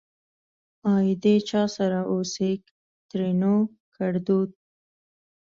آئيدې 0.93 1.35
چا 1.49 1.61
سره 1.75 1.99
اوسيږ؛ 2.13 2.59
ترينو 3.09 3.55
ګړدود 3.95 4.49